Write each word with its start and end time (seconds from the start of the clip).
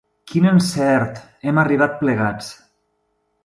Quin 0.29 0.47
encert: 0.51 1.21
hem 1.51 1.61
arribat 1.67 1.95
plegats! 2.03 2.51